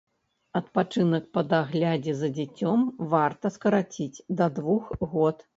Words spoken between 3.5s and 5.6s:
скараціць да двух год.